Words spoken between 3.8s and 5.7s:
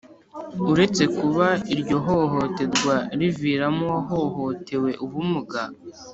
uwahohotewe ubumuga